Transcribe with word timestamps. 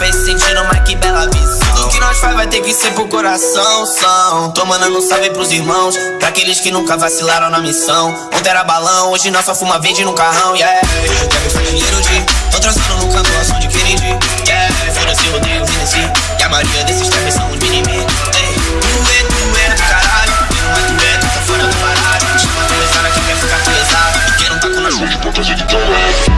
fez 0.00 0.16
sentindo 0.16 0.64
mais 0.64 0.80
que 0.88 0.96
bela 0.96 1.26
visão. 1.26 1.74
Tudo 1.76 1.88
que 1.90 2.00
nós 2.00 2.18
faz 2.18 2.34
vai 2.34 2.46
ter 2.46 2.62
que 2.62 2.72
ser 2.72 2.90
pro 2.92 3.06
coração, 3.06 3.84
são. 3.84 4.50
Tô 4.52 4.64
mandando 4.64 4.98
salve 5.02 5.28
pros 5.28 5.52
irmãos, 5.52 5.94
pra 6.18 6.28
aqueles 6.28 6.58
que 6.58 6.70
nunca 6.70 6.96
vacilaram 6.96 7.50
na 7.50 7.58
missão. 7.58 8.08
Ontem 8.34 8.48
era 8.48 8.64
balão, 8.64 9.10
hoje 9.10 9.30
nós 9.30 9.44
só 9.44 9.54
fuma 9.54 9.78
verde 9.78 10.02
no 10.02 10.14
carrão, 10.14 10.56
yeah. 10.56 10.80
Hoje 11.02 11.28
quero 11.28 11.50
foi 11.50 11.64
dinheiro 11.64 12.00
de. 12.00 12.50
Tô 12.50 12.58
transando 12.58 12.96
no 12.96 13.12
canto 13.12 13.30
a 13.38 13.44
som 13.44 13.58
de 13.58 13.68
Kennedy, 13.68 14.16
yeah. 14.48 14.74
Foda-se, 14.94 15.26
eu 15.26 15.36
odeio 15.36 15.64
Hennessy. 15.66 16.10
E 16.38 16.42
a 16.42 16.48
maioria 16.48 16.84
desses 16.84 17.08
trapos 17.08 17.34
são 17.34 17.50
os 17.50 17.58
mini-me. 17.58 17.84
Tu 17.84 18.38
é, 18.38 19.22
tu 19.24 19.58
é 19.60 19.74
do 19.74 19.82
caralho. 19.82 20.32
E 20.50 20.62
não 20.62 20.72
é 20.72 20.82
tu 20.86 21.04
é, 21.04 21.18
tu 21.18 21.26
tá 21.26 21.42
fora 21.42 21.62
do 21.62 21.76
baralho. 21.76 22.38
Chama 22.38 22.62
a 22.62 22.68
pesada 22.68 23.10
que 23.10 23.20
quer 23.20 23.36
ficar 23.36 23.58
pesado. 23.70 24.18
Quem 24.38 24.48
não 24.48 24.58
tá 24.58 24.68
com 24.70 24.80
nós, 24.80 25.16
ponta 25.16 25.42
de 25.42 25.52
É 25.52 26.29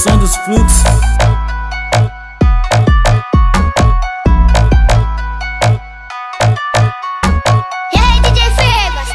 som 0.00 0.16
dos 0.16 0.34
fluxos. 0.34 0.82
E 7.92 7.98
aí, 7.98 8.20
DJ 8.22 8.42
Febas? 8.54 9.08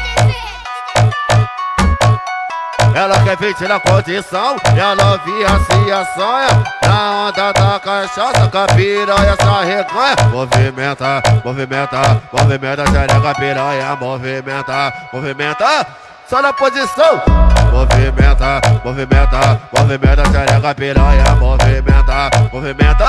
Ela 2.94 3.20
quer 3.24 3.36
ver 3.36 3.68
na 3.68 3.80
condição 3.80 4.56
E 4.76 4.80
a 4.80 4.94
novinha 4.94 5.48
se 5.58 5.92
assanha 5.92 6.48
Na 6.82 7.26
onda 7.26 7.52
da 7.52 7.80
cachaça 7.80 8.48
Com 8.48 8.58
a 8.58 8.66
piranha 8.68 9.36
essa 9.38 9.64
reganha 9.64 10.16
Movimenta, 10.30 11.22
movimenta 11.44 12.22
Movimenta, 12.32 12.86
xereca 12.86 13.34
piranha 13.34 13.96
Movimenta, 13.96 14.92
movimenta 15.12 15.86
Só 16.28 16.42
na 16.42 16.52
posição. 16.52 17.22
Movimenta, 17.72 18.60
movimenta 18.84 19.60
Movimenta, 19.72 20.24
xereca 20.24 20.74
piranha. 20.74 21.24
Movimenta, 21.36 22.30
movimenta. 22.52 23.06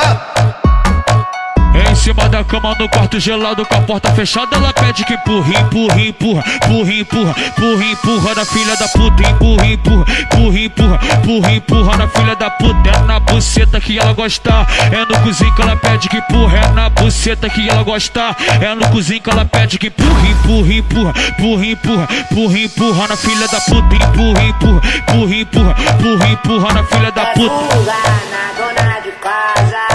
Em 1.89 1.95
cima 1.95 2.29
da 2.29 2.43
cama 2.43 2.75
no 2.79 2.87
quarto 2.89 3.19
gelado 3.19 3.65
com 3.65 3.75
a 3.75 3.81
porta 3.81 4.11
fechada 4.11 4.55
ela 4.55 4.71
pede 4.73 5.03
que 5.03 5.13
empurra, 5.13 5.49
empurra, 5.49 5.99
empurra, 5.99 6.43
empurra, 6.65 6.93
empurra, 6.93 7.35
empurra, 7.39 7.85
empurra 7.85 8.35
na 8.35 8.45
filha 8.45 8.75
da 8.75 8.87
puta, 8.87 9.23
empurra, 9.23 9.65
empurra, 9.65 10.05
empurra, 10.21 10.59
empurra, 10.59 10.99
empurra, 11.13 11.51
empurra 11.53 11.97
na 11.97 12.07
filha 12.07 12.35
da 12.35 12.49
puta, 12.51 12.89
é 12.89 12.99
na 13.01 13.16
buceta 13.37 13.79
que 13.79 13.99
ela 13.99 14.13
gosta, 14.13 14.65
é 14.91 15.05
no 15.05 15.19
cozinho 15.19 15.53
que 15.53 15.61
ela 15.61 15.75
pede 15.75 16.09
que 16.09 16.17
empurra, 16.17 16.57
é 16.57 16.67
na 16.71 16.89
buceta 16.89 17.47
que 17.47 17.69
ela 17.69 17.83
gosta, 17.83 18.35
é 18.59 18.73
no 18.73 18.89
cozinho 18.89 19.21
que 19.21 19.29
ela 19.29 19.45
pede 19.45 19.77
que 19.77 19.87
empurra, 19.87 20.27
empurra, 20.27 20.73
empurra, 20.73 21.13
empurra, 21.27 21.65
empurra, 21.67 22.07
empurra, 22.31 22.57
empurra 22.57 23.07
na 23.07 23.15
filha 23.15 23.47
da 23.47 23.61
puta, 23.61 23.95
empurra, 23.95 24.43
empurra, 24.43 24.81
empurra, 24.97 25.35
empurra, 25.35 25.69
empurra, 25.69 26.27
empurra 26.29 26.73
na 26.73 26.83
filha 26.83 27.11
da 27.11 27.25
puta. 27.27 27.85
Na 27.85 28.53
dona 28.57 28.99
de 29.01 29.11
casa, 29.11 29.85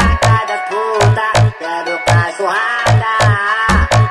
atrás 0.00 0.48
das 0.48 0.60
puta, 0.68 1.54
quero 1.56 1.98
cachorrada. 2.04 3.14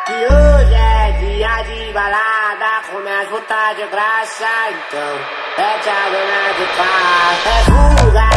Que 0.06 0.34
hoje 0.34 0.74
é 0.74 1.12
dia 1.20 1.62
de 1.64 1.92
balada, 1.92 2.88
começa 2.90 3.28
a 3.28 3.32
voltar 3.32 3.76
de 3.76 3.86
graça, 3.88 4.48
então 4.72 5.20
pede 5.58 5.90
dona 6.14 6.54
de 6.58 6.66
casa. 6.78 7.50
É 7.50 7.64
fuga 7.66 8.37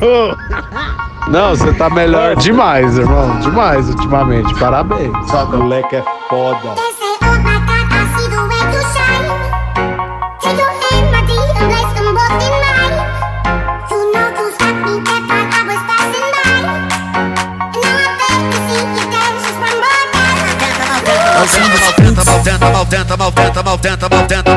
Não, 1.28 1.50
você 1.50 1.72
tá 1.74 1.90
melhor 1.90 2.34
demais, 2.36 2.98
irmão. 2.98 3.38
Demais 3.40 3.88
ultimamente. 3.88 4.54
Parabéns. 4.58 5.12
O 5.12 5.56
moleque 5.56 5.96
é 5.96 6.04
foda. 6.28 6.74
They 6.74 6.92
say, 6.92 7.16
oh 7.22 7.38
my 7.38 7.58
God, 7.66 7.92
I 7.92 8.18
see 8.18 8.30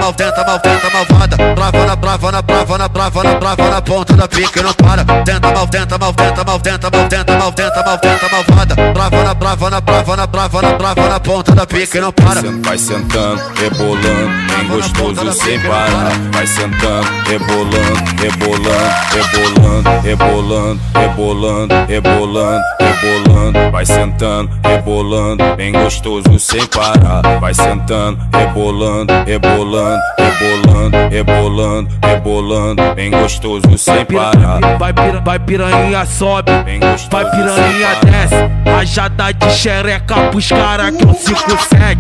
maltenta, 0.04 0.44
maltenta, 0.44 0.44
maltenta, 0.44 0.44
maltenta, 0.44 0.90
malvada. 0.90 1.38
Brava 1.56 1.86
na, 1.86 1.96
brava 1.96 2.32
na, 2.32 2.42
brava 2.42 2.78
na, 2.78 2.88
brava 2.90 3.24
na, 3.24 3.36
brava 3.36 3.70
na 3.70 3.82
ponta 3.82 4.14
da 4.14 4.28
pica 4.28 4.60
e 4.60 4.64
não 4.64 4.74
para. 4.74 5.06
Tenta, 5.24 5.52
maltenta, 5.52 5.98
maltenta, 5.98 6.44
maltenta, 6.44 6.90
maltenta, 6.92 7.38
maltenta, 7.38 7.84
maltenta, 7.84 8.30
malvada. 8.30 8.76
Brava 8.94 9.24
na, 9.24 9.34
brava 9.34 9.70
na, 9.70 9.82
brava 9.82 10.16
na, 10.16 10.28
brava 10.28 10.62
na, 10.62 10.74
brava 10.74 11.10
na 11.10 11.20
ponta 11.20 11.56
da 11.56 11.66
pica 11.66 11.98
e 11.98 12.02
não 12.02 12.12
para. 12.12 12.42
Vai 12.64 12.78
sentando, 12.78 13.42
rebolando, 13.56 14.30
bem 14.48 14.68
gostoso 14.68 15.34
sem 15.34 15.60
parar. 15.62 16.12
Vai 16.32 16.48
sentando, 16.48 17.08
rebolando, 17.26 18.22
rebolando, 18.22 18.94
rebolando, 19.14 19.90
rebolando, 20.04 20.80
rebolando, 20.94 21.74
rebolando, 21.88 22.64
rebolando. 22.80 23.72
Vai 23.72 23.86
sentando, 23.86 24.50
rebolando, 24.64 25.56
bem 25.56 25.72
gostoso 25.72 26.40
sem 26.40 26.66
parar. 26.68 27.40
Vai 27.40 27.54
sentando, 27.54 28.20
rebolando, 28.34 29.14
rebolando, 29.26 29.93
rebolando, 30.18 30.98
rebolando, 31.10 31.90
rebolando, 32.04 32.96
bem 32.96 33.12
gostoso 33.12 33.78
sem 33.78 34.06
parar. 34.06 34.60
Vai, 34.78 34.94
pira, 34.94 35.22
vai 35.22 35.40
piranha, 35.40 36.06
sobe. 36.06 36.52
Bem 36.64 36.80
gostoso 36.80 37.10
Vai 37.12 37.30
piranha, 37.32 37.96
desce. 38.04 38.70
Rajada 38.70 39.34
de 39.34 39.52
xereca 39.52 40.16
pros 40.30 40.50
cara 40.50 40.92
que 40.92 41.04
é 41.04 41.08
um 41.08 41.14
57. 41.14 42.00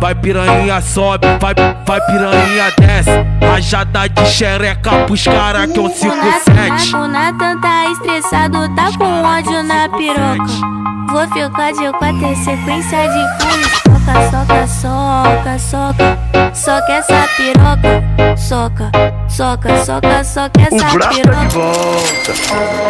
Vai 0.00 0.14
piranha, 0.14 0.80
sobe. 0.80 1.26
Vai, 1.40 1.54
vai 1.86 2.00
piranha, 2.06 2.72
desce. 2.78 3.10
Rajada 3.40 4.08
de 4.08 4.26
xereca 4.26 4.90
pros 5.06 5.24
cara 5.24 5.66
que 5.66 5.78
é 5.78 5.82
um 5.82 5.90
57. 5.90 6.96
O 6.96 7.08
Nathan 7.08 7.60
tá 7.60 7.86
estressado, 7.90 8.74
tá 8.74 8.90
com 8.98 9.22
ódio 9.22 9.62
na 9.62 9.88
piroca. 9.88 10.80
Vou 11.10 11.26
ficar 11.28 11.72
de 11.72 11.90
quatro 11.98 12.24
em 12.24 12.36
sequência 12.36 13.08
de 13.08 13.44
pulos. 13.44 13.90
Soca, 14.30 14.66
soca, 14.68 15.58
soca, 15.58 15.58
soca. 15.58 16.18
Soca 16.54 16.92
essa 16.92 17.19
piroca. 17.36 18.02
Soca, 18.36 18.90
soca, 19.28 19.84
soca, 19.84 20.24
soca 20.24 20.60
O 20.60 20.76
essa 20.76 20.86
braço 20.96 21.20
tá 21.22 21.44
de 21.44 21.54
volta. 21.54 22.32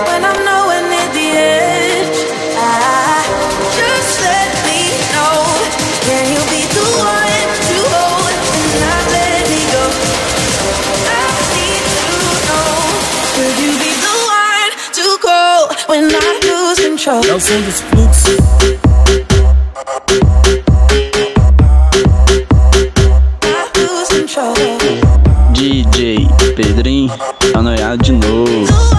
When 0.06 0.22
I'm 0.24 0.44
nowhere 0.44 0.82
near 0.88 1.08
the 1.12 1.26
edge, 1.36 2.18
I 2.56 3.24
just 3.76 4.14
let 4.22 4.50
me 4.66 4.80
know. 5.12 5.38
Can 6.06 6.24
you 6.32 6.42
be 6.50 6.62
the 6.74 6.86
one 7.00 7.46
to 7.66 7.76
hold 7.90 8.34
and 8.56 8.70
not 8.80 9.04
let 9.12 9.42
me 9.50 9.62
go? 9.72 9.84
I 11.06 11.28
need 11.56 11.84
to 11.96 12.06
know. 12.48 12.74
Could 13.34 13.56
you 13.58 13.72
be 13.78 13.90
the 14.04 14.14
one 14.28 14.72
to 14.96 15.04
call 15.20 15.60
when 15.88 16.04
I 16.10 16.40
lose 16.44 16.80
control? 16.80 17.22
É 17.24 17.34
o 17.34 17.40
som 17.40 17.60
dos 17.62 17.80
fluxos. 17.80 18.69
Tá 27.60 27.62
noiado 27.62 28.02
de 28.02 28.12
novo. 28.12 28.50
É 28.50 28.56
o. 28.56 28.90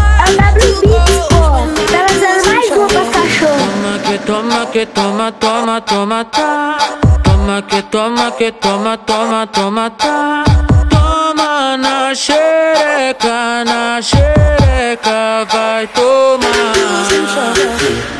Tá 1.87 2.45
mais. 2.45 2.69
Toma 2.69 3.99
que 3.99 4.17
toma 4.19 4.65
que 4.67 4.85
toma, 4.85 5.31
toma, 5.31 5.81
toma, 5.81 6.25
tá. 6.25 6.77
Toma 7.23 7.61
que 7.63 7.81
toma 7.83 8.31
que 8.31 8.51
toma, 8.51 8.97
toma, 8.97 9.47
toma, 9.47 9.89
tá. 9.89 10.43
Toma 10.89 11.77
na 11.77 12.13
xereca, 12.13 13.63
na 13.65 13.99
xereca, 14.01 15.47
vai 15.51 15.87
tomar. 15.87 16.73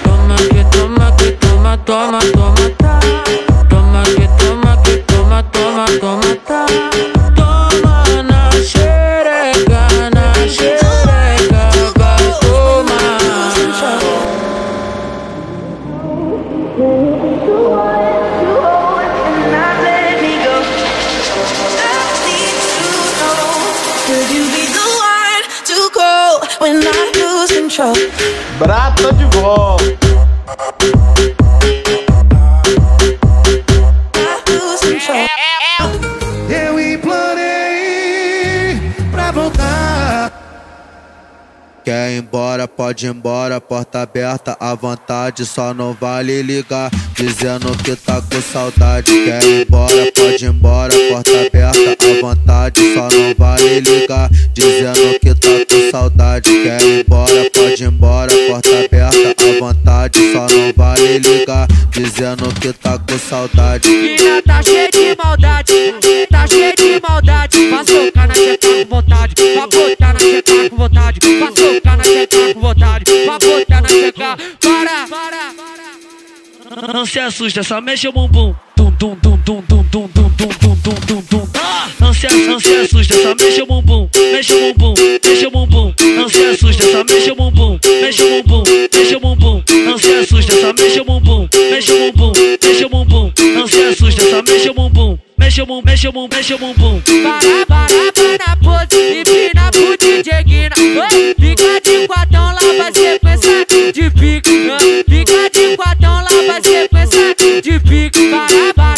Toma 0.04 0.36
que 0.36 0.64
toma 0.76 1.12
que 1.18 1.32
toma, 1.34 1.78
toma, 1.78 2.20
toma, 2.20 2.70
tá. 2.80 2.91
Control. 27.72 27.94
Brata 28.60 29.14
de 29.14 29.26
volta. 29.38 30.02
Quer 41.92 42.14
ir 42.14 42.20
embora, 42.20 42.70
pode 42.70 43.06
ir 43.06 43.10
embora, 43.10 43.60
porta 43.60 44.04
aberta 44.04 44.56
à 44.62 44.74
vontade, 44.74 45.46
só 45.46 45.74
não 45.74 45.92
vale 45.92 46.42
ligar, 46.42 46.90
dizendo 47.18 47.76
que 47.84 47.98
tá 47.98 48.22
com 48.22 48.42
saudade. 48.42 49.12
Quer 49.12 49.44
ir 49.44 49.66
embora, 49.68 50.10
pode 50.16 50.46
ir 50.46 50.48
embora, 50.48 50.94
porta 51.10 51.32
aberta 51.32 51.98
à 52.00 52.22
vontade, 52.22 52.94
só 52.94 53.10
não 53.10 53.36
vale 53.38 53.82
ligar, 53.82 54.30
dizendo 54.54 55.20
que 55.20 55.36
tá 55.36 55.50
com 55.70 55.92
saudade. 55.92 56.50
Quer 56.64 56.82
ir 56.82 57.02
embora, 57.02 57.52
pode 57.54 57.84
ir 57.84 57.88
embora, 57.88 58.32
porta 58.48 58.70
aberta 58.70 59.36
à 59.38 59.60
vontade, 59.60 60.32
só 60.32 60.48
não 60.48 60.74
vale 60.74 61.18
ligar, 61.18 61.68
dizendo 61.92 62.54
que 62.62 62.72
tá 62.72 62.98
com 62.98 63.20
saudade. 63.20 63.90
Mina 63.90 64.42
tá 64.44 64.64
cheia 64.64 64.90
de 64.90 65.14
maldade, 65.22 65.74
tá 66.32 66.48
cheia 66.48 66.74
de 66.74 67.02
maldade. 67.02 67.68
Pra 67.68 67.84
socar 67.84 68.28
na 68.30 68.34
tcheca 68.34 68.86
com 68.86 68.96
vontade, 68.96 69.36
pra 69.36 69.68
vontade. 70.82 71.20
Pra 71.20 71.48
socar 71.48 71.98
na 71.98 72.04
tcheca 72.04 72.54
com 72.54 72.60
vontade, 72.60 73.06
pra 73.06 73.40
botar 73.40 73.82
na 73.82 73.88
tcheca. 73.88 74.38
Para, 74.60 75.08
para. 75.08 75.52
Não 76.94 77.06
se 77.06 77.20
assusta, 77.20 77.62
só 77.64 77.82
mexe 77.82 78.08
o 78.08 78.12
bumbum. 78.12 78.56
Tum, 78.76 78.92
tum, 78.94 79.16
tum, 79.18 79.38
tum, 79.38 79.62
tum, 79.62 79.84
tum, 79.84 80.08
tum, 80.08 80.30
tum, 80.38 80.50
tum, 80.50 80.96
tum, 81.08 81.22
tum. 81.22 81.48
Ah! 81.56 81.88
Não 82.00 82.14
se, 82.14 82.26
assusta, 82.76 83.14
só 83.22 83.36
mexe 83.36 83.62
o 83.62 83.66
bumbum. 83.66 84.10
Mexe 84.32 84.54
o 84.54 84.74
bumbum, 84.74 84.94
mexe 85.24 85.46
o 85.46 85.52
bumbum. 85.52 85.94
Não 86.16 86.30
se 86.30 86.46
assusta, 86.46 86.84
só 86.92 87.04
mexe 87.04 87.32
o 87.32 87.36
bumbum. 87.36 87.80
Mexe 88.02 88.24
o 88.24 88.44
bumbum, 88.44 88.64
mexe 88.94 89.16
o 89.16 89.20
bumbum. 89.20 89.64
Não 89.86 89.98
se 89.98 90.14
assusta, 90.14 90.62
só 90.62 90.74
mexe 90.74 91.00
o 91.00 91.06
bumbum. 91.06 91.48
Mexe 91.70 91.92
o 91.92 92.12
bumbum, 92.12 92.34
mexe 92.64 92.86
o 92.86 92.90
bumbum. 92.90 93.34
Não 93.54 93.68
se 93.68 93.84
assusta, 93.84 94.22
só 94.30 94.42
mexe 94.42 94.70
o 94.70 94.74
bumbum. 94.74 95.20
Mexe 95.38 95.62
o 95.62 95.66
bumbum, 95.66 95.82
mexe 95.86 96.08
o 96.08 96.12
bumbum, 96.12 96.36
mexe 96.36 96.54
o 96.54 96.58
bumbum. 96.58 97.02
Para, 97.02 97.66
para, 97.66 98.12
para 98.14 98.38
na 98.48 98.56
pose, 98.58 99.20
empina 99.20 99.72
pro 99.72 99.98
DJ 99.98 100.01
Oi, 100.24 101.36
Fica 101.40 101.82
de 101.82 102.08
quatão, 102.08 102.54
lá 102.54 102.62
vai 102.78 102.94
sequência 102.94 103.66
de. 103.92 104.06
Ah, 104.70 104.78
Fica 105.10 105.50
de 105.50 105.76
quatão, 105.76 106.14
lá 106.14 106.30
vai 106.46 106.62
sequência 106.62 107.36
de 107.60 107.80
pique. 107.80 108.30
Para, 108.30 108.96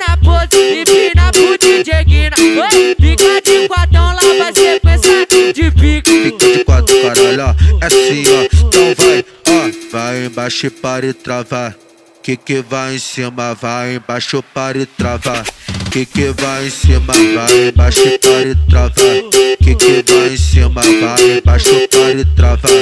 na 0.00 0.16
pose, 0.16 0.80
empina 0.80 1.30
pro. 1.30 1.52
Oi, 1.52 2.96
Fica 3.00 3.40
de 3.40 3.68
quatão, 3.68 4.06
lá 4.06 4.20
vai 4.36 4.52
sequência 4.52 5.26
de 5.54 5.70
pique. 5.70 6.22
Fica 6.24 6.58
de 6.58 6.64
quatro, 6.64 7.02
caralho, 7.02 7.44
ó. 7.44 7.54
É 7.80 7.86
assim, 7.86 8.24
ó. 8.26 8.42
Então 8.66 8.94
vai, 8.98 9.24
ó. 9.46 9.70
Vai 9.92 10.26
embaixo 10.26 10.66
e 10.66 10.70
para 10.70 11.06
e 11.06 11.12
travar. 11.12 11.76
Que 12.20 12.36
que 12.36 12.62
vai 12.62 12.96
em 12.96 12.98
cima, 12.98 13.54
vai 13.54 13.94
embaixo 13.94 14.42
para 14.42 14.78
e 14.78 14.86
travar. 14.86 15.44
Que 15.94 16.04
que 16.04 16.32
vai 16.42 16.66
em 16.66 16.70
cima, 16.70 17.06
vai 17.06 17.68
embaixo 17.68 18.18
para 18.18 18.42
e 18.42 18.54
travar. 18.68 18.90
Que 19.62 19.76
que 19.76 20.02
vai 20.12 20.34
em 20.34 20.36
cima, 20.36 20.82
vai 20.82 21.38
embaixo 21.38 21.88
para 21.88 22.10
e 22.10 22.24
travar. 22.34 22.72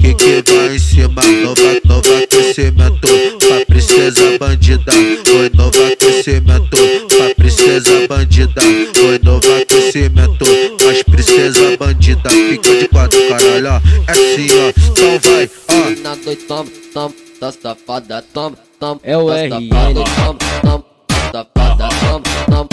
Que 0.00 0.14
que 0.14 0.42
vai 0.50 0.74
em 0.74 0.78
cima, 0.78 1.22
nova, 1.42 1.80
nova 1.84 2.22
aquecimento. 2.22 3.06
Pra 3.38 3.66
princesa 3.66 4.38
bandida, 4.38 4.92
foi 5.26 5.50
novo 5.52 5.92
aquecimento. 5.92 6.78
Pra 7.08 7.34
princesa 7.34 8.08
bandida, 8.08 8.62
foi 8.94 9.18
novo 9.22 9.46
aquecimento. 9.60 10.46
Mas 10.86 11.02
princesa 11.02 11.76
bandida, 11.76 12.30
fica 12.30 12.76
de 12.78 12.88
quatro, 12.88 13.28
caralho, 13.28 13.72
ó. 13.72 13.80
É 14.08 14.12
assim, 14.12 14.48
ó. 14.52 14.72
Então 14.90 15.20
vai, 15.20 15.50
ó. 15.68 16.02
Na 16.02 16.16
noite, 16.16 16.44
toma, 16.44 16.70
toma, 16.94 17.14
tá 17.38 17.52
safada, 17.52 18.24
toma, 18.32 18.56
toma. 18.80 19.00
É 19.02 19.18
o 19.18 19.26
tá 19.28 20.93
tapada, 21.34 21.88
tam, 21.88 22.22
tam, 22.46 22.66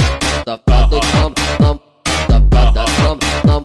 tapada, 0.46 1.00
tam, 1.02 1.34
tam, 1.58 1.80
tapada, 2.30 2.86
tam, 3.02 3.18
tam, 3.42 3.62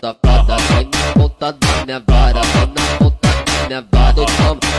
tapada, 0.00 0.56
vai 0.72 0.84
na 0.88 1.12
ponta 1.12 1.52
minha 1.84 2.00
vara, 2.08 2.40
na 2.40 2.82
ponta 2.96 3.28
minha 3.68 3.84
vara, 3.92 4.24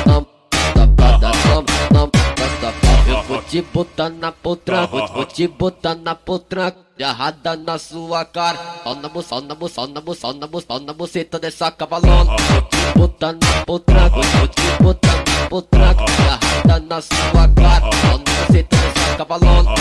tam, 0.06 0.26
tapada, 0.74 1.30
tam, 1.46 1.64
tam, 1.94 2.10
tapada, 2.10 3.10
eu 3.10 3.22
vou 3.30 3.42
te 3.44 3.62
botar 3.62 4.10
na 4.10 4.32
potranca, 4.32 5.06
vou 5.06 5.26
te 5.26 5.48
botar 5.48 5.94
na 5.94 6.16
potranca 6.16 6.80
errada 6.98 7.56
na 7.56 7.78
sua 7.78 8.26
cara. 8.26 8.58
Só 8.84 8.96
na 8.96 9.08
moção, 9.08 9.42
na 9.42 9.54
moção, 9.54 9.86
na 9.86 10.02
moção, 10.02 10.34
na 10.34 10.48
moção, 10.48 10.80
na 10.80 10.94
moceta 10.94 11.38
dessa 11.38 11.70
cavalona. 11.70 12.26
Vou 12.26 12.62
te 12.64 12.98
botar 12.98 13.34
na 13.34 13.66
potranca, 13.66 14.20
vou 14.20 14.48
te 14.48 14.84
botar 14.84 15.19
potranca. 15.50 16.04
Agarrada 16.04 16.80
na 16.88 17.02
sua 17.02 17.48
cara, 17.56 17.90
só 17.92 18.18
na 18.18 18.46
buceta 18.46 18.76
dessa 18.78 19.16
cavalona. 19.18 19.76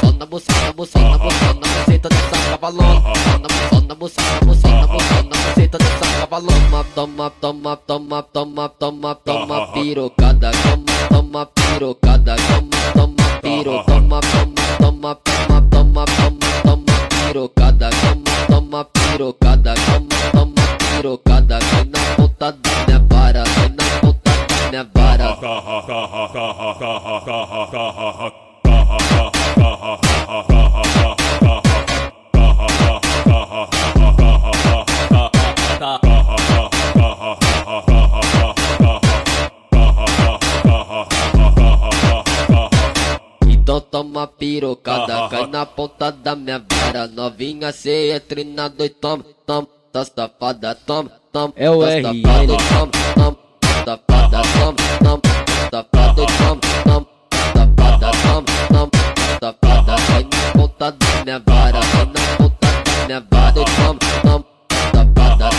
Só 0.00 0.12
na 0.12 0.26
bu, 0.26 0.38
só 0.40 0.52
na 0.62 0.72
bu, 0.72 0.86
só 0.86 0.98
na 0.98 1.18
buceta 1.18 2.08
dessa 2.08 2.50
cavalona. 2.50 3.02
Só 3.70 3.80
na 3.80 3.94
bu, 3.94 4.08
só 4.08 4.20
na 4.22 4.40
bu, 4.40 4.54
só 4.54 4.68
na 4.68 5.36
buceta 5.54 5.78
dessa 5.78 6.20
cavalona. 6.20 6.84
Toma, 6.94 7.30
toma, 7.30 7.76
toma, 7.86 8.22
toma, 8.22 8.68
toma, 8.68 9.14
toma, 9.14 9.66
pirocada, 9.72 10.50
toma, 10.50 11.08
toma, 11.08 11.46
pirocada, 11.46 12.36
toma, 12.36 12.78
toma, 12.94 13.40
piro, 13.42 13.84
toma, 13.84 14.20
toma, 14.20 14.62
toma, 14.78 15.14
toma, 15.14 15.62
toma, 15.70 16.04
toma, 16.04 16.04
toma, 16.64 16.94
pirocada, 17.26 17.90
toma, 17.90 18.46
toma, 18.48 18.84
pirocada, 18.84 19.74
toma, 19.74 20.16
toma, 20.32 20.62
pirocada, 20.78 21.58
vai 21.58 21.84
na 21.84 22.00
ponta 22.16 22.52
da 22.52 22.70
minha 22.86 22.98
vara, 23.08 23.44
vai 23.44 23.68
na 23.68 24.00
ponta 24.00 24.30
da 24.30 24.70
minha 24.70 24.84
vara. 24.94 25.07
Então 26.78 26.94
toma 43.80 44.28
pirocada, 44.28 45.28
cai 45.28 45.48
na 45.48 45.66
ponta 45.66 46.12
da 46.12 46.36
minha 46.36 46.60
vara. 46.60 47.08
Novinha, 47.08 47.72
cê 47.72 48.12
entre 48.14 48.44
na 48.44 48.68
dois, 48.68 48.92
toma, 49.00 49.24
toma 49.44 49.66
Tá 49.92 50.04
safada, 50.04 50.76
toma, 50.76 51.10
toma 51.32 51.52
É 51.56 51.68
o 51.68 51.80
tá 51.80 51.86
safada, 52.02 52.56
toma, 52.68 52.92
toma 53.16 53.36
Safada, 53.84 54.42
toma, 54.60 54.76
toma 55.02 55.37
Safada, 55.70 56.24
Safada, 59.38 59.96
na 60.22 60.52
ponta 60.54 60.90
da 60.92 61.06
minha 61.24 61.38
vara 61.40 61.80
na 61.80 62.36
ponta 62.38 62.68
da 62.84 63.06
minha 63.06 63.20
vara 63.30 63.52
Safada, 64.94 65.50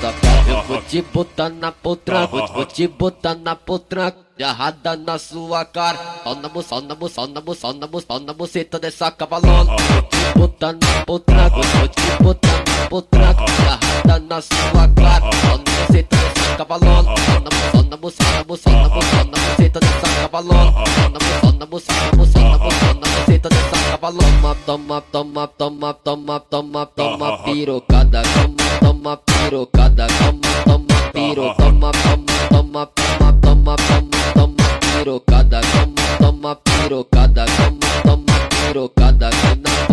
safada, 0.00 0.50
eu 0.50 0.62
vou 0.64 0.82
te 0.82 1.02
botar 1.02 1.50
na 1.50 1.70
potranca 1.70 2.26
Vou, 2.26 2.46
vou 2.48 2.66
te 2.66 2.88
botar 2.88 3.36
na 3.36 3.54
potranca 3.54 4.18
Agarrada 4.36 4.96
na 4.96 5.18
sua 5.18 5.64
cara 5.64 5.98
Só 6.24 6.34
na 6.34 6.48
só 6.48 6.80
na 6.80 6.96
só 7.08 7.26
na 7.28 7.54
só 7.54 7.72
na 7.72 7.86
só 8.00 8.18
na 8.18 8.32
buceta 8.32 8.80
dessa 8.80 9.12
cavalona 9.12 9.76
Vou 9.76 10.02
te 10.02 10.38
botar 10.38 10.72
na 10.72 11.04
potranca 11.06 11.60
Vou 11.60 11.88
te 11.88 12.22
botar 12.24 12.64
na 12.66 12.88
potranca 12.88 13.44
Agarrada 13.44 14.18
na 14.18 14.42
sua 14.42 14.88
cara 14.96 15.30
Só 15.32 15.58
na 15.58 15.86
buceta 15.86 16.29
cavalola, 16.60 17.02
na 17.02 17.96
moçona, 17.96 17.96
moçona, 17.96 18.44
moçona, 18.46 18.88
moçona, 18.90 19.36
buceta 19.56 19.80
dessa 19.80 20.08
cavalola, 20.20 20.72
na 21.08 21.18
moçona, 21.24 21.66
moçona, 21.66 22.10
moçona, 22.16 22.58
moçona, 22.58 23.00
buceta 23.00 23.48
dessa 23.48 23.76
cavalola. 23.90 24.56
Toma, 24.66 25.00
toma, 25.00 25.48
toma, 25.56 25.94
toma, 25.94 26.40
toma, 26.40 26.86
toma, 26.86 27.38
pirocada, 27.44 28.22
toma, 28.22 28.64
toma, 28.80 29.16
pirocada, 29.16 30.06
toma, 30.18 30.64
toma, 30.66 31.10
piro, 31.12 31.54
toma, 31.54 31.92
toma, 31.92 32.32
toma, 32.50 32.86
toma, 32.86 33.32
toma, 33.40 33.76
toma, 33.76 34.16
toma, 34.34 34.64
pirocada, 34.92 35.60
toma, 35.62 36.18
toma, 36.18 36.56
pirocada, 36.56 37.46
toma, 37.56 38.02
toma, 38.04 38.34
pirocada, 38.50 39.30
toma, 39.30 39.89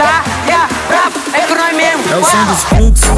tá? 0.00 0.24
Yeah, 0.46 0.68
brabo, 0.88 1.20
é 1.34 1.40
com 1.46 1.54
nós 1.54 1.76
mesmo. 1.76 2.12
É 2.12 2.16
o 2.16 2.24
som 2.24 2.44
dos 2.46 2.62
fluxos. 2.64 3.10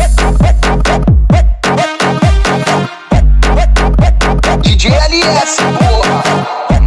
DJ 4.60 4.90
LS, 4.92 5.56
porra. 5.78 6.22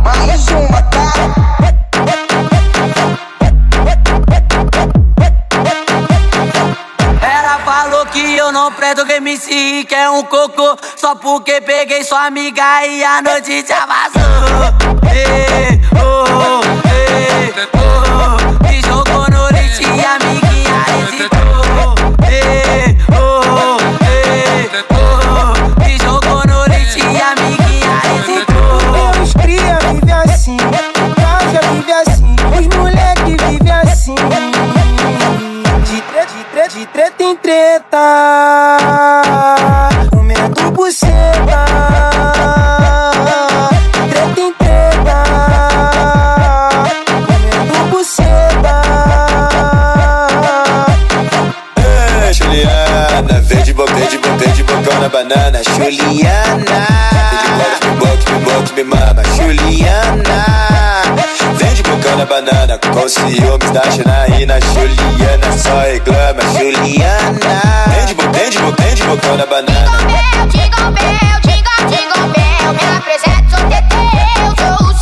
Mais 0.04 0.48
uma, 0.50 0.82
tá? 0.84 1.06
Ela 7.22 7.60
falou 7.60 8.06
que 8.08 8.36
eu 8.36 8.52
não 8.52 8.72
presto 8.74 9.06
que 9.06 9.14
MC 9.14 9.86
que 9.86 9.96
é 9.96 10.10
um 10.10 10.24
cocô 10.24 10.78
Só 10.96 11.16
porque 11.16 11.62
peguei 11.62 12.04
sua 12.04 12.26
amiga 12.28 12.86
e 12.86 13.04
a 13.04 13.22
noite 13.22 13.66
já 13.68 13.86
vazou 13.86 14.22
Ei, 15.12 15.82
oh, 15.96 16.62
ei, 16.90 17.54
oh, 17.74 18.64
Me 18.68 18.82
jogou 18.82 19.25
no 20.06 20.45
Com 62.94 63.08
ciúmes 63.10 63.72
da 63.72 63.82
Janaína. 63.90 64.60
Juliana 64.62 65.52
só 65.58 65.80
reclama. 65.80 66.42
Juliana, 66.58 67.62
vende 67.90 68.14
boca, 68.14 68.84
vende 68.84 69.04
bocão 69.04 69.38
na 69.38 69.46
banana. 69.46 69.98
Jingle 70.50 70.92
bell, 70.92 71.40
jingle, 71.44 71.86
jingle 71.90 72.28
bell. 72.34 72.74
Me 72.74 72.98
apresento, 72.98 73.50
sou 73.50 73.68
Teteu. 73.70 74.78
Sou 74.78 74.88
o 74.88 74.95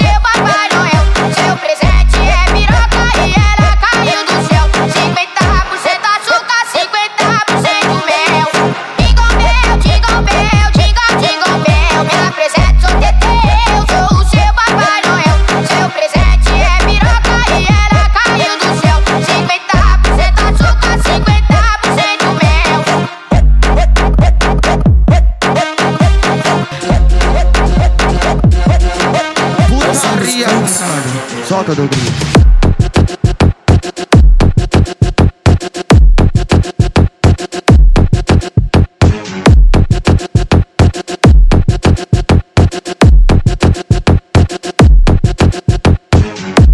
Solta, 31.64 31.76
Douglas. 31.76 32.00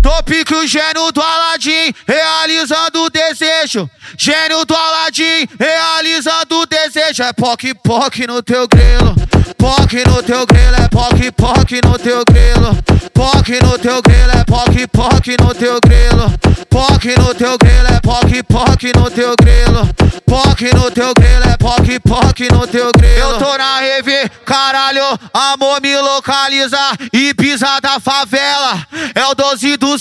Topique 0.02 0.56
o 0.56 0.66
gênio 0.66 1.12
do 1.12 1.22
Aladim, 1.22 1.94
realizando 2.08 3.04
o 3.04 3.10
desejo. 3.10 3.90
Gênio 4.18 4.66
do 4.66 4.76
Aladim, 4.76 5.48
realizando 5.60 6.62
o 6.62 6.66
desejo. 6.66 7.24
É 7.24 7.34
poc 7.34 7.64
poc 7.84 8.18
no 8.28 8.42
teu 8.42 8.68
grelo. 8.68 9.16
Poc 9.58 9.94
no 10.08 10.24
teu 10.24 10.46
grelo, 10.46 10.76
é 10.76 10.88
poc 10.88 11.32
poc 11.36 11.72
no 11.86 11.98
teu 11.98 12.24
grelo. 12.30 12.78
Poc 13.14 13.50
no 13.62 13.78
teu 13.78 14.02
grelo, 14.02 14.32
é 14.32 14.44
poc 14.44 14.88
poc 14.92 15.28
no 15.42 15.54
teu 15.54 15.80
grelo. 15.82 16.34
Poc 16.70 17.06
no 17.18 17.34
teu 17.34 17.58
grelo, 17.58 17.88
é 17.88 18.00
poc 18.02 18.44
poc 18.48 18.84
no 18.96 19.10
teu 19.12 19.36
grelo. 19.42 19.90
Poc 20.26 20.62
no 20.74 20.92
teu 20.92 21.14
grelo, 21.14 21.46
é 21.50 21.58
poc 21.58 22.00
poc 22.08 22.40
no 22.52 22.68
teu 22.68 22.92
grelo. 22.92 23.32
Eu 23.32 23.38
tô 23.40 23.58
na 23.58 23.80
rave, 23.80 24.30
caralho, 24.46 25.20
amor 25.34 25.82
me 25.82 25.98
localiza 25.98 26.80
e 27.12 27.34
pisa 27.34 27.80
da 27.82 28.00
favela. 28.00 28.86
É 29.16 29.26
o 29.26 29.34
12 29.34 29.78
do 29.78 29.98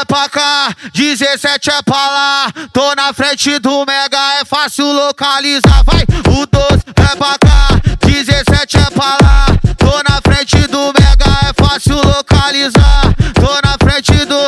é 0.00 0.04
pra 0.04 0.28
cá, 0.28 0.74
17 0.94 1.70
é 1.70 1.82
pra 1.82 1.94
lá. 1.94 2.52
Tô 2.72 2.94
na 2.94 3.12
frente 3.12 3.58
do 3.58 3.84
Mega, 3.84 4.40
é 4.40 4.44
fácil 4.44 4.90
localizar. 4.92 5.84
Vai, 5.84 6.04
o 6.28 6.46
12 6.46 6.84
é 6.96 7.16
pra 7.16 7.38
cá, 7.38 7.68
17 8.06 8.78
é 8.78 8.90
pra 8.90 9.18
lá. 9.22 9.46
Tô 9.76 10.02
na 10.08 10.20
frente 10.22 10.56
do 10.68 10.86
Mega, 10.86 11.48
é 11.48 11.64
fácil 11.64 11.96
localizar. 11.96 13.14
Tô 13.34 13.60
na 13.62 13.76
frente 13.82 14.24
do. 14.24 14.40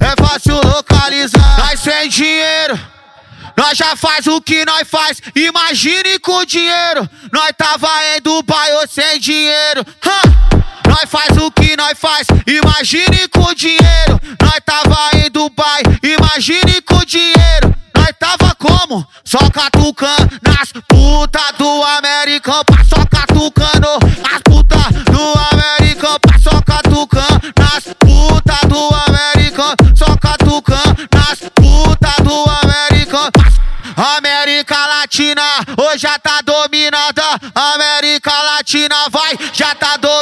É 0.00 0.26
fácil 0.26 0.54
localizar. 0.56 1.58
Nós 1.58 1.80
sem 1.80 2.08
dinheiro. 2.08 2.78
Nós 3.56 3.76
já 3.76 3.94
faz 3.94 4.26
o 4.26 4.40
que 4.40 4.64
nós 4.64 4.88
faz, 4.88 5.20
imagine 5.34 6.18
com 6.18 6.44
dinheiro. 6.44 7.08
Nós 7.32 7.52
tava 7.56 7.88
em 8.16 8.20
Dubai 8.20 8.72
ou 8.74 8.88
sem 8.88 9.20
dinheiro. 9.20 9.84
Nós 10.94 11.10
faz 11.10 11.36
o 11.38 11.50
que 11.50 11.76
nós 11.76 11.98
faz, 11.98 12.24
imagine 12.46 13.26
com 13.26 13.52
dinheiro. 13.52 14.20
Nós 14.40 14.60
tava 14.64 15.10
em 15.16 15.28
Dubai, 15.28 15.82
imagine 16.04 16.80
com 16.82 17.04
dinheiro. 17.04 17.74
Nós 17.96 18.12
tava 18.16 18.54
como? 18.54 19.04
Só 19.24 19.38
catucando 19.50 20.38
nas 20.40 20.70
puta 20.86 21.40
do 21.58 21.82
americano. 21.82 22.62
Só 22.88 23.04
catucando 23.06 23.98
nas 24.22 24.40
puta 24.44 24.76
do 25.10 25.34
americano. 25.52 26.20
Só 26.40 26.62
catucando 26.62 27.52
nas 27.58 27.84
puta 27.98 28.68
do 28.68 28.94
americano. 28.94 29.96
Só 29.96 30.16
catucando 30.16 31.08
nas 31.12 31.40
puta 31.56 32.22
do 32.22 32.44
americano. 32.62 33.32
América 33.96 34.86
Latina 34.86 35.42
hoje 35.76 35.98
já 35.98 36.18
tá 36.18 36.40
dominada. 36.42 37.22
América 37.54 38.32
Latina 38.42 39.08
vai, 39.10 39.36
já 39.52 39.74
tá 39.74 39.96
dominada. 39.96 40.13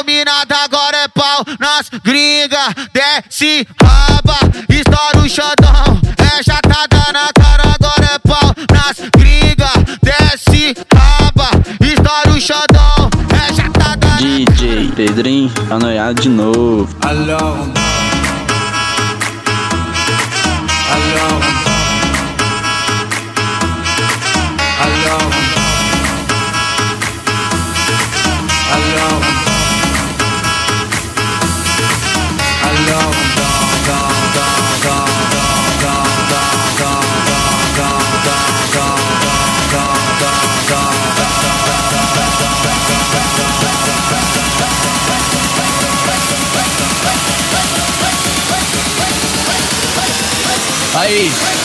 Pau 1.33 1.43
nas 1.59 1.89
gringas. 2.03 2.75
Desce 2.93 3.67
raba, 3.81 4.37
estoura 4.69 5.25
o 5.25 5.27
xandão. 5.27 5.99
É, 6.19 6.43
já 6.43 6.59
tá 6.61 6.85
dando 6.87 7.17
a 7.17 7.31
cara. 7.33 7.73
Agora 7.73 8.05
é 8.13 8.19
pau 8.19 8.53
nas 8.71 8.99
gringas. 9.17 9.97
Desce 10.03 10.75
raba, 10.93 11.49
estoura 11.81 12.29
o 12.29 12.39
xandão. 12.39 13.09
É, 13.33 13.51
já 13.51 13.67
tá 13.71 13.95
dando 13.95 14.17
DJ 14.17 14.91
Pedrinho, 14.95 15.51
anoiado 15.71 16.21
de 16.21 16.29
novo. 16.29 16.95
Alors, 17.01 17.67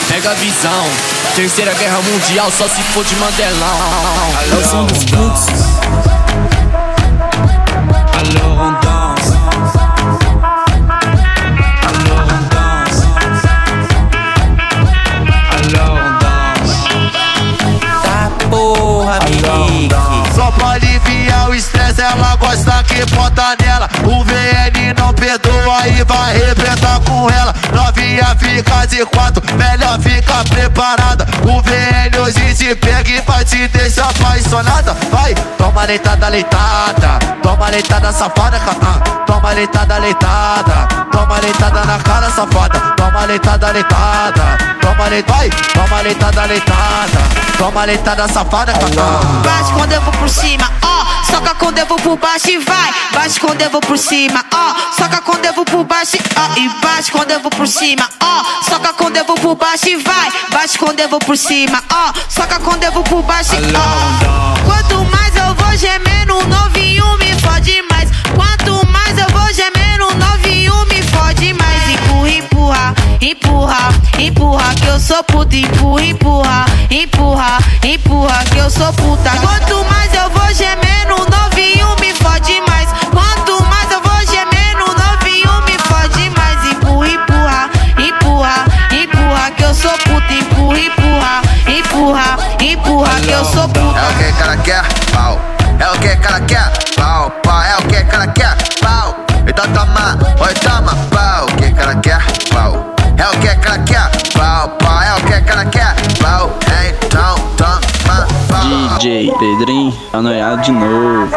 pega 0.09 0.31
a 0.31 0.35
visão. 0.35 0.87
Terceira 1.35 1.73
guerra 1.75 2.01
mundial, 2.03 2.51
só 2.51 2.69
se 2.69 2.83
for 2.83 3.05
de 3.05 3.17
Mandelão. 3.17 3.81
Alô, 4.41 4.63
são 4.63 4.85
dos 4.85 5.05
fluxos. 5.05 5.49
Alô, 8.19 8.71
dance. 8.83 9.33
Alô, 11.87 12.19
dance. 12.51 13.07
Alô, 15.57 15.97
dance. 16.21 16.77
Tá 18.03 18.31
porra, 18.51 19.19
Mimique. 19.31 19.95
Só 20.35 20.51
pra 20.51 20.71
aliviar 20.73 21.49
o 21.49 21.55
estresse, 21.55 22.03
ela 22.03 22.37
gosta 22.37 22.85
que 22.85 23.05
bota 23.15 23.57
nela. 23.63 23.89
O 24.05 24.23
VN 24.25 24.95
não 24.99 25.15
perdoa 25.15 25.89
e 25.89 26.05
vai 26.05 26.37
arrebentar 26.37 27.01
com 27.01 27.31
ela. 27.31 27.55
Novinha 28.09 28.37
fica 28.39 28.87
de 28.87 29.05
quatro, 29.05 29.43
melhor 29.55 30.01
ficar 30.01 30.43
preparada. 30.45 31.27
O 31.45 31.61
VN 31.61 32.19
hoje 32.21 32.55
te 32.55 32.75
pega 32.75 33.11
e 33.11 33.21
vai 33.21 33.45
te 33.45 33.69
deixar 33.69 34.09
apaixonada. 34.09 34.97
Vai, 35.11 35.35
toma 35.59 35.85
leitada, 35.85 36.29
leitada. 36.29 37.19
Toma 37.43 37.69
leitada, 37.69 38.11
safada, 38.13 38.59
ah. 38.67 39.25
Toma 39.27 39.53
leitada, 39.53 39.99
leitada. 39.99 40.89
Toma 41.13 41.39
leitada 41.39 41.85
na 41.85 41.99
cara, 41.99 42.31
safada. 42.31 42.79
Toma 42.97 43.27
leitada, 43.27 43.71
leitada. 43.73 44.59
Toma 44.81 45.09
leitada, 45.09 45.33
vai. 45.33 45.51
Toma 45.75 46.01
leitada, 46.01 46.45
leitada. 46.47 47.49
Toma 47.59 47.85
leitada, 47.85 48.29
safada, 48.29 48.73
ah. 48.73 49.43
Bate 49.45 49.73
quando 49.75 49.93
eu 49.93 50.01
vou 50.01 50.13
por 50.15 50.29
cima, 50.31 50.71
ó. 50.83 50.99
Soca 51.25 51.55
quando 51.57 51.79
eu 51.79 51.87
vou 51.87 51.99
por 51.99 52.17
baixo 52.17 52.49
e 52.51 52.59
vai. 52.59 52.91
Bate 53.13 53.39
quando 53.39 53.61
eu 53.61 53.71
vou 53.71 53.81
por 53.81 53.99
cima, 53.99 54.45
ó. 54.53 54.75
Soca 54.97 55.21
quando 55.21 55.45
eu 55.45 55.53
vou 55.53 55.65
por 55.65 55.85
baixo, 55.85 56.17
ó. 56.37 56.59
E 56.59 56.69
bate 56.81 57.13
quando 57.13 57.31
eu 57.31 57.41
vou 57.41 57.51
por 57.51 57.67
cima, 57.67 57.98
ó. 58.21 58.63
Soca 58.69 58.93
quando 58.93 59.17
eu 59.17 59.25
vou 59.25 59.37
por 59.37 59.55
baixo 59.55 59.89
e 59.89 59.97
vai. 59.97 60.31
Bate 60.53 60.79
quando 60.79 61.01
eu 61.01 61.09
vou 61.09 61.19
por 61.21 61.37
cima, 61.37 61.83
ó. 61.93 62.13
Soca 62.29 62.59
quando 62.61 62.85
eu 62.85 62.93
vou 62.93 63.03
por 63.05 63.23
baixo, 63.23 63.53
ó. 63.75 64.65
Quanto 64.65 65.05
mais 65.11 65.35
eu 65.37 65.55
vou 65.55 65.77
gemendo, 65.77 66.37
o 66.39 66.47
novinho 66.47 67.17
me 67.19 67.33
fode 67.41 67.83
mais. 67.91 68.11
Quanto 68.35 68.87
mais 68.89 69.19
eu 69.19 69.29
vou 69.31 69.53
gemendo, 69.53 70.07
o 70.09 70.15
novinho 70.15 70.75
me 70.87 71.03
fode 71.03 71.53
mais. 71.55 71.89
Empurra, 71.91 72.29
empurra, 72.31 72.95
empurra, 73.21 73.95
empurra, 74.19 74.75
que 74.75 74.87
eu 74.87 75.01
sou 75.01 75.25
puta. 75.25 75.57
Empurra, 75.57 76.05
empurra, 76.05 76.67
empurra, 76.91 77.59
empurra, 77.85 78.45
que 78.51 78.59
eu 78.59 78.71
sou 78.71 78.93
puta. 78.95 79.31
Quanto 79.31 79.85
mais 79.85 80.13
eu 80.15 80.31
vou 80.31 80.55
gemendo, 80.55 81.28
sou 93.49 93.69
puta. 93.69 93.99
É 93.99 94.09
o 94.09 94.19
que 94.19 94.33
cara 94.39 94.57
quer, 94.59 94.83
pau. 95.13 95.41
É 95.81 95.89
o 95.91 95.99
que 96.01 96.17
cara 96.17 96.41
quer, 96.41 96.73
pau, 96.97 97.31
pau. 97.43 97.63
É 97.63 97.77
o 97.77 97.83
que 97.83 98.05
cara 98.05 98.27
quer, 98.29 98.57
pau. 98.81 99.15
Então 99.47 99.67
toma, 99.73 100.19
oi 100.41 100.55
toma, 100.55 100.95
pau. 101.11 101.45
O 101.45 101.57
que 101.57 101.73
cara 101.73 101.95
quer, 101.97 102.21
pau. 102.53 102.95
É 103.17 103.27
o 103.27 103.41
que 103.41 103.55
cara 103.57 103.79
quer, 103.81 104.11
pau, 104.37 104.69
pau. 104.69 105.03
É 105.03 105.15
o 105.15 105.21
que 105.25 105.41
cara 105.43 105.65
quer, 105.67 105.95
pau. 106.21 106.51
Então 107.05 107.35
toma, 107.57 108.27
pau. 108.49 108.99
DJ 108.99 109.33
Pedrinho, 109.39 109.93
tá 110.13 110.21
noiado 110.21 110.63
de 110.63 110.73
novo. 110.73 111.29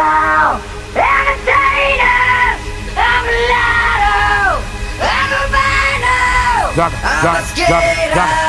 Joga, 6.74 6.96
joga, 7.22 7.42
joga, 7.54 7.82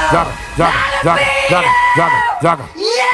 joga, 0.07 0.33
joga, 0.57 0.73
joga, 1.03 1.21
joga, 1.51 1.69
joga, 1.97 2.13
joga, 2.41 3.12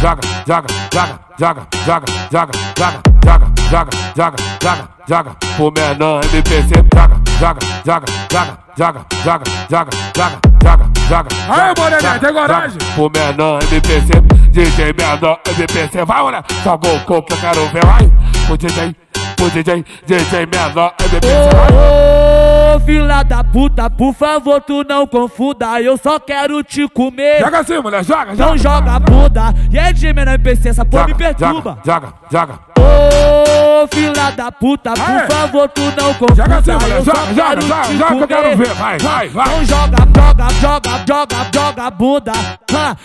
joga, 0.00 0.20
joga, 0.46 0.68
joga, 0.92 1.18
joga, 1.38 1.66
joga, 1.84 2.06
joga, 2.30 2.52
joga, 2.76 3.00
joga, 3.24 3.50
joga, 3.68 3.90
joga, 4.14 4.36
joga, 4.62 4.88
joga, 5.08 5.36
o 5.58 5.70
menor 5.70 6.24
MPC, 6.24 6.74
joga, 6.94 7.20
joga, 7.40 7.60
joga, 7.84 8.06
joga, 8.30 8.58
joga, 8.76 9.04
joga, 9.24 9.44
joga, 9.68 9.90
joga, 10.16 10.38
joga, 10.62 10.90
joga. 11.08 11.28
Aí, 11.48 11.74
Moreninha, 11.76 12.18
tem 12.18 12.32
coragem? 12.32 12.78
O 12.96 13.10
menor 13.10 13.62
MPC, 13.64 14.20
DJ 14.52 14.92
menor 14.92 15.40
MPC, 15.46 16.04
vai, 16.04 16.22
olha, 16.22 16.44
joga 16.62 16.88
o 16.88 17.00
coco, 17.00 17.32
eu 17.32 17.36
quero 17.38 17.68
ver, 17.68 17.84
vai, 17.84 18.12
o 18.50 18.56
DJ, 18.56 18.96
o 19.40 19.50
DJ, 19.50 19.84
DJ 20.06 20.46
menor 20.46 20.94
MPC, 21.00 21.56
vai. 21.56 22.37
Ô 22.74 22.80
fila 22.80 23.22
da 23.22 23.42
puta, 23.42 23.88
por 23.88 24.12
favor, 24.12 24.60
tu 24.60 24.84
não 24.86 25.06
confunda. 25.06 25.80
Eu 25.80 25.96
só 25.96 26.18
quero 26.20 26.62
te 26.62 26.86
comer. 26.88 27.40
Joga 27.40 27.60
assim, 27.60 27.78
mulher, 27.78 28.04
joga, 28.04 28.34
joga. 28.36 28.46
Não 28.46 28.58
joga 28.58 28.92
a 28.92 28.98
bunda. 29.00 29.54
E 29.72 29.78
é 29.78 29.92
de 29.92 30.12
menor 30.12 30.34
NPC, 30.34 30.68
essa 30.68 30.84
porra 30.84 31.06
me 31.06 31.14
perturba. 31.14 31.78
Joga, 31.84 32.12
joga. 32.30 32.58
Ô 32.78 33.86
fila 33.94 34.30
da 34.32 34.52
puta, 34.52 34.92
por 34.92 35.00
Aê. 35.10 35.26
favor, 35.30 35.68
tu 35.68 35.80
não 35.82 36.14
confunda. 36.14 36.34
Joga 36.34 36.56
assim, 36.58 36.72
mulher, 36.72 36.98
eu 36.98 37.04
só 37.04 37.12
joga, 37.14 37.34
joga, 37.34 37.48
quero 37.48 37.62
joga, 37.62 37.82
te 37.82 37.96
joga 37.96 38.16
que 38.16 38.22
eu 38.22 38.28
quero 38.28 38.42
comer. 38.50 38.56
ver. 38.56 38.74
Vai, 38.74 38.98
vai, 38.98 39.28
vai. 39.28 39.48
Não 39.48 39.64
joga, 39.64 39.96
joga, 40.16 40.48
joga, 40.60 41.04
joga, 41.06 41.36
joga 41.54 41.82
a 41.84 41.90
bunda. 41.90 42.32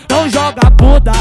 Não 0.09 0.29
joga 0.29 0.61
a 0.67 0.69
bunda. 0.69 1.11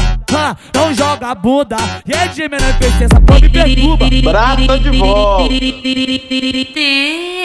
Não 0.75 0.93
joga 0.93 1.27
a 1.27 1.35
bunda. 1.35 1.77
E 2.05 2.11
é 2.11 2.27
de 2.27 2.49
menor 2.49 2.69
NPC, 2.69 3.03
essa 3.05 3.21
porra 3.21 3.39
me 3.39 3.49
perturba. 3.49 4.31
Brata 4.31 4.79
de 4.79 4.97
volta. 4.97 5.43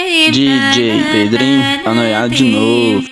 DJ 0.09 1.03
Pedrinho, 1.12 1.83
tá 1.85 1.92
noiado 1.92 2.35
de 2.35 2.44
novo. 2.44 3.05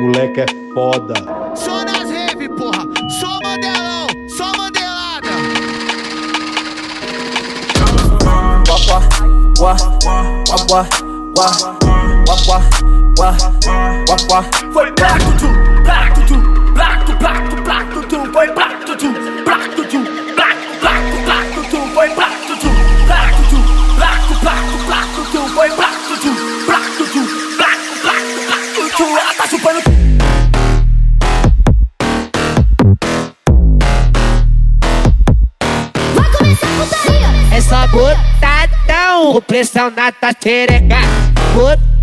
Moleque 0.00 0.40
é 0.40 0.46
foda. 0.72 1.14
Só 1.56 1.84
nas 1.84 2.08
rave, 2.08 2.48
porra. 2.50 2.86
Só 3.18 3.38
Mandelão, 3.42 4.06
só 4.28 4.52
Mandelada. 4.56 5.30
Wah, 8.78 9.00
wah, 9.60 9.76
wah, 9.76 9.76
wah, 10.70 10.86
wah, 11.36 11.56
wah, 12.28 12.36
wah, 12.46 12.93
wah, 13.18 13.36
wah, 14.08 14.16
wah. 14.30 14.44
Foi 14.72 14.92
plac 14.92 15.18
tutu, 15.18 15.48
plac 15.84 16.14
tutu, 16.14 16.36
plac 16.74 17.04
tu, 17.06 17.16
plac 17.16 17.50
tu, 17.50 17.56
plac 17.62 17.86
tutu. 17.92 18.32
Foi 18.32 18.48
plac 18.52 18.84
tutu, 18.86 19.12
plac 19.44 19.74
tutu, 19.76 20.00
plac 20.34 20.56
tu, 20.70 20.78
plac 20.82 21.04
tu, 21.10 21.18
plac 21.24 21.46
tutu. 21.54 21.78
Foi 21.94 22.08
plac 22.10 22.34
tutu, 22.46 22.70
plac 23.06 23.30
tutu, 23.36 23.58
plac 23.96 24.20
tu, 24.28 24.34
plac 24.40 24.62
tu, 24.70 24.78
plac 24.86 25.08
tutu. 25.14 25.40
Foi 25.54 25.70
plac 25.70 25.96
tutu, 26.08 26.32
plac 26.66 26.84
tutu, 26.98 27.22
plac 27.56 27.78
tu, 27.78 27.94
plac 28.06 28.24
tu, 28.34 28.40
plac 28.46 28.64
tutu. 28.74 29.04
Ela 29.04 29.34
tá 29.34 29.46
chupando 29.46 29.82
tudo. 29.82 29.94
Essa 37.52 37.88
o 39.22 39.40
pressão 39.40 39.90
na 39.90 40.12
tua 40.12 40.32
tá 40.32 40.40
xereca. 40.42 40.96
Botada 41.54 41.93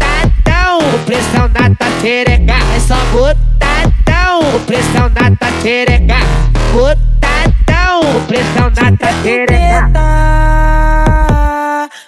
na 1.71 1.75
tua 1.75 2.01
xereca. 2.01 2.53
É 2.75 2.79
só 2.79 2.95
botadão, 3.12 4.60
pressão 4.65 5.10
na 5.10 5.36
tua 5.36 5.62
xereca. 5.62 6.17
Botadão, 6.73 8.25
pressão 8.27 8.69
na. 8.75 8.91
Treta, 9.21 9.99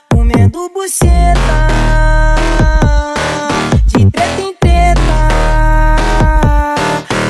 comendo 0.09 0.69
buceta. 0.73 1.59
De 3.85 4.09
treta 4.09 4.41
em 4.41 4.53
treta, 4.55 5.01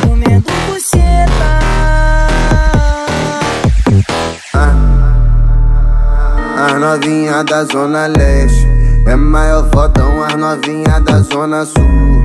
comendo 0.08 0.52
buceta. 0.68 1.50
As 6.66 6.80
novinha 6.80 7.44
da 7.44 7.66
zona 7.66 8.08
leste 8.08 8.66
É 9.06 9.16
maior 9.18 9.70
fodão 9.70 10.24
as 10.24 10.36
novinha 10.36 11.02
da 11.02 11.20
zona 11.20 11.66
sul 11.66 12.23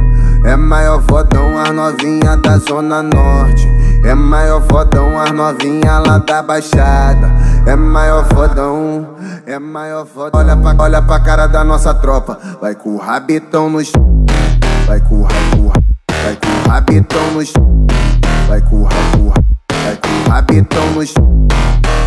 É 0.48 0.56
maior 0.56 1.02
fodão 1.02 1.58
as 1.58 1.70
novinha 1.70 2.37
da 2.38 2.56
zona 2.58 3.02
norte 3.02 3.68
É 4.04 4.14
maior 4.14 4.62
fodão 4.62 5.18
as 5.20 5.30
novinha 5.30 5.98
lá 5.98 6.18
da 6.18 6.42
baixada 6.42 7.30
É 7.66 7.76
maior 7.76 8.24
fodão, 8.32 9.06
é 9.46 9.58
maior 9.58 10.06
fodão 10.06 10.40
Olha 10.40 10.56
pra, 10.56 10.74
olha 10.78 11.02
pra 11.02 11.20
cara 11.20 11.46
da 11.46 11.62
nossa 11.62 11.92
tropa 11.92 12.38
Vai 12.61 12.74
com 12.74 12.94
o 12.94 12.98
rabitão 12.98 13.68
nos 13.68 13.92
Vai 14.87 15.00
com 15.00 15.16
o 15.16 15.22
ra- 15.24 15.28
com 15.52 15.61
o 15.61 15.68
ra- 15.68 15.82
Vai 16.24 16.37
com 16.37 16.68
o 16.68 16.72
rabitão 16.72 17.30
nos 17.32 17.52
Vai 18.48 18.61
com 18.62 18.76
o 18.76 18.84
ra- 18.84 18.90
com 19.12 19.18
o 19.20 19.28
ra- 19.28 19.42
Vai 19.84 19.96
com 19.96 20.08
o 20.08 20.32
rabitão 20.32 20.90
nos 20.94 21.14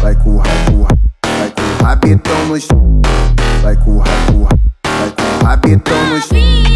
Vai 0.01 0.15
com 0.15 0.29
o 0.31 0.37
ra- 0.37 0.43
com 0.65 0.73
o 0.77 0.83
ra- 0.83 0.97
Vai 1.37 1.51
com 1.51 1.61
o 1.61 1.85
rabitão 1.85 2.45
nos 2.47 2.67
Vai 3.61 3.75
com 3.75 3.91
o 3.91 3.99
ra- 3.99 4.05
com 4.31 4.37
o 4.37 4.43
ra- 4.45 4.57
Vai 4.99 5.11
com 5.11 5.45
o 5.45 5.47
rabitão 5.47 6.07
nos 6.09 6.70